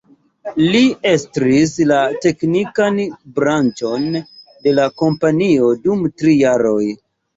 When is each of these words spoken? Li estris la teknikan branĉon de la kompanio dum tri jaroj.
Li 0.75 0.79
estris 1.09 1.73
la 1.91 1.99
teknikan 2.23 2.97
branĉon 3.37 4.07
de 4.21 4.75
la 4.81 4.89
kompanio 5.03 5.71
dum 5.85 6.03
tri 6.23 6.35
jaroj. 6.41 6.85